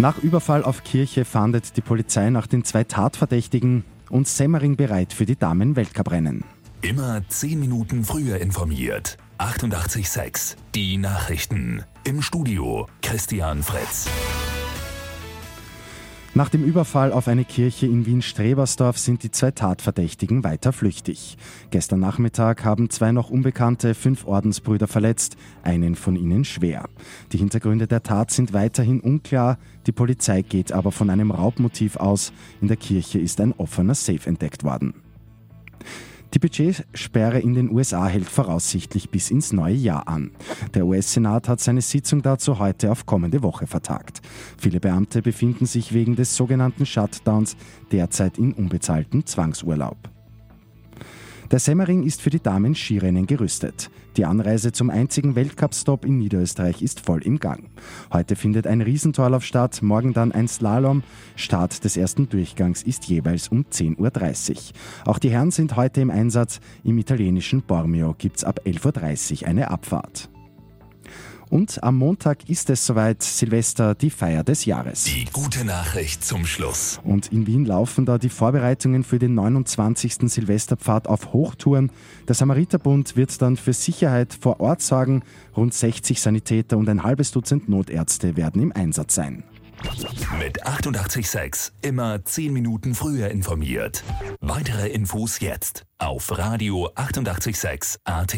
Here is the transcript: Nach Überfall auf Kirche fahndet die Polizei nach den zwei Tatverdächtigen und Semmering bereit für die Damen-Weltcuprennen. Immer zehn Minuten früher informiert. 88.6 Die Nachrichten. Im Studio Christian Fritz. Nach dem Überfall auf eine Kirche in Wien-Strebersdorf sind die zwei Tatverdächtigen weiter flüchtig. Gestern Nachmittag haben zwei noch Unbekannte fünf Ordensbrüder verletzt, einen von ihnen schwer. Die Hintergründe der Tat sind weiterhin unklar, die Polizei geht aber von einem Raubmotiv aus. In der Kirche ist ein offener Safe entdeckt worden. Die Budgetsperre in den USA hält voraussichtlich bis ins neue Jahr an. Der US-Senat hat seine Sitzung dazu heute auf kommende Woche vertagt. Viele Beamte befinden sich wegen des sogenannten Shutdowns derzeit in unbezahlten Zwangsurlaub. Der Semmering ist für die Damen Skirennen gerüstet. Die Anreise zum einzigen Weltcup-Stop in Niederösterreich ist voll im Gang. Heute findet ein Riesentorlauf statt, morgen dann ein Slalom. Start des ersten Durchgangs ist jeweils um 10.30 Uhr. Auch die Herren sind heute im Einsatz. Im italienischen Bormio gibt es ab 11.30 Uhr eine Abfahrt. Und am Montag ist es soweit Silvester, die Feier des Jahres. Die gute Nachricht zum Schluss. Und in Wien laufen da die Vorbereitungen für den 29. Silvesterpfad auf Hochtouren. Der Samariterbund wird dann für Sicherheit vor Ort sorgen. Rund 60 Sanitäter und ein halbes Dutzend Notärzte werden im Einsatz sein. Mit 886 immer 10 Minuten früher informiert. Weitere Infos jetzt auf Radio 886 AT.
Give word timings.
Nach 0.00 0.16
Überfall 0.16 0.64
auf 0.64 0.82
Kirche 0.82 1.26
fahndet 1.26 1.76
die 1.76 1.82
Polizei 1.82 2.30
nach 2.30 2.46
den 2.46 2.64
zwei 2.64 2.84
Tatverdächtigen 2.84 3.84
und 4.08 4.26
Semmering 4.26 4.76
bereit 4.76 5.12
für 5.12 5.26
die 5.26 5.36
Damen-Weltcuprennen. 5.36 6.42
Immer 6.80 7.20
zehn 7.28 7.60
Minuten 7.60 8.02
früher 8.04 8.38
informiert. 8.38 9.18
88.6 9.36 10.56
Die 10.74 10.96
Nachrichten. 10.96 11.84
Im 12.04 12.22
Studio 12.22 12.86
Christian 13.02 13.62
Fritz. 13.62 14.08
Nach 16.32 16.48
dem 16.48 16.62
Überfall 16.62 17.12
auf 17.12 17.26
eine 17.26 17.44
Kirche 17.44 17.86
in 17.86 18.06
Wien-Strebersdorf 18.06 18.96
sind 18.98 19.24
die 19.24 19.32
zwei 19.32 19.50
Tatverdächtigen 19.50 20.44
weiter 20.44 20.72
flüchtig. 20.72 21.36
Gestern 21.70 21.98
Nachmittag 21.98 22.64
haben 22.64 22.88
zwei 22.88 23.10
noch 23.10 23.30
Unbekannte 23.30 23.96
fünf 23.96 24.24
Ordensbrüder 24.26 24.86
verletzt, 24.86 25.36
einen 25.64 25.96
von 25.96 26.14
ihnen 26.14 26.44
schwer. 26.44 26.88
Die 27.32 27.38
Hintergründe 27.38 27.88
der 27.88 28.04
Tat 28.04 28.30
sind 28.30 28.52
weiterhin 28.52 29.00
unklar, 29.00 29.58
die 29.88 29.92
Polizei 29.92 30.42
geht 30.42 30.70
aber 30.70 30.92
von 30.92 31.10
einem 31.10 31.32
Raubmotiv 31.32 31.96
aus. 31.96 32.32
In 32.60 32.68
der 32.68 32.76
Kirche 32.76 33.18
ist 33.18 33.40
ein 33.40 33.52
offener 33.52 33.96
Safe 33.96 34.24
entdeckt 34.28 34.62
worden. 34.62 34.94
Die 36.32 36.38
Budgetsperre 36.38 37.40
in 37.40 37.54
den 37.54 37.70
USA 37.70 38.06
hält 38.06 38.28
voraussichtlich 38.28 39.10
bis 39.10 39.30
ins 39.30 39.52
neue 39.52 39.74
Jahr 39.74 40.06
an. 40.06 40.30
Der 40.74 40.86
US-Senat 40.86 41.48
hat 41.48 41.60
seine 41.60 41.80
Sitzung 41.80 42.22
dazu 42.22 42.60
heute 42.60 42.92
auf 42.92 43.04
kommende 43.04 43.42
Woche 43.42 43.66
vertagt. 43.66 44.20
Viele 44.56 44.78
Beamte 44.78 45.22
befinden 45.22 45.66
sich 45.66 45.92
wegen 45.92 46.14
des 46.14 46.36
sogenannten 46.36 46.86
Shutdowns 46.86 47.56
derzeit 47.90 48.38
in 48.38 48.52
unbezahlten 48.52 49.26
Zwangsurlaub. 49.26 49.98
Der 51.50 51.58
Semmering 51.58 52.04
ist 52.04 52.22
für 52.22 52.30
die 52.30 52.40
Damen 52.40 52.76
Skirennen 52.76 53.26
gerüstet. 53.26 53.90
Die 54.16 54.24
Anreise 54.24 54.70
zum 54.70 54.88
einzigen 54.88 55.34
Weltcup-Stop 55.34 56.04
in 56.04 56.16
Niederösterreich 56.18 56.80
ist 56.80 57.00
voll 57.00 57.22
im 57.24 57.40
Gang. 57.40 57.68
Heute 58.12 58.36
findet 58.36 58.68
ein 58.68 58.80
Riesentorlauf 58.80 59.44
statt, 59.44 59.82
morgen 59.82 60.12
dann 60.12 60.30
ein 60.30 60.46
Slalom. 60.46 61.02
Start 61.34 61.82
des 61.82 61.96
ersten 61.96 62.28
Durchgangs 62.28 62.84
ist 62.84 63.06
jeweils 63.06 63.48
um 63.48 63.64
10.30 63.64 64.50
Uhr. 64.50 64.56
Auch 65.06 65.18
die 65.18 65.30
Herren 65.30 65.50
sind 65.50 65.74
heute 65.74 66.00
im 66.00 66.10
Einsatz. 66.10 66.60
Im 66.84 66.98
italienischen 66.98 67.62
Bormio 67.62 68.14
gibt 68.16 68.36
es 68.36 68.44
ab 68.44 68.60
11.30 68.64 69.42
Uhr 69.42 69.48
eine 69.48 69.72
Abfahrt. 69.72 70.29
Und 71.50 71.82
am 71.82 71.98
Montag 71.98 72.48
ist 72.48 72.70
es 72.70 72.86
soweit 72.86 73.24
Silvester, 73.24 73.96
die 73.96 74.10
Feier 74.10 74.44
des 74.44 74.64
Jahres. 74.64 75.04
Die 75.04 75.24
gute 75.32 75.64
Nachricht 75.64 76.24
zum 76.24 76.46
Schluss. 76.46 77.00
Und 77.02 77.32
in 77.32 77.46
Wien 77.48 77.64
laufen 77.64 78.06
da 78.06 78.18
die 78.18 78.28
Vorbereitungen 78.28 79.02
für 79.02 79.18
den 79.18 79.34
29. 79.34 80.30
Silvesterpfad 80.30 81.08
auf 81.08 81.32
Hochtouren. 81.32 81.90
Der 82.28 82.36
Samariterbund 82.36 83.16
wird 83.16 83.42
dann 83.42 83.56
für 83.56 83.72
Sicherheit 83.72 84.32
vor 84.32 84.60
Ort 84.60 84.80
sorgen. 84.80 85.22
Rund 85.56 85.74
60 85.74 86.20
Sanitäter 86.20 86.78
und 86.78 86.88
ein 86.88 87.02
halbes 87.02 87.32
Dutzend 87.32 87.68
Notärzte 87.68 88.36
werden 88.36 88.62
im 88.62 88.72
Einsatz 88.72 89.16
sein. 89.16 89.42
Mit 90.38 90.64
886 90.64 91.72
immer 91.82 92.24
10 92.24 92.52
Minuten 92.52 92.94
früher 92.94 93.28
informiert. 93.30 94.04
Weitere 94.40 94.88
Infos 94.88 95.40
jetzt 95.40 95.84
auf 95.98 96.36
Radio 96.38 96.90
886 96.94 97.98
AT. 98.04 98.36